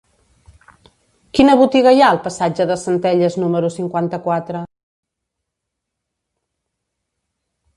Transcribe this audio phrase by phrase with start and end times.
[1.39, 4.63] Quina botiga hi ha al passatge de Centelles número cinquanta-quatre?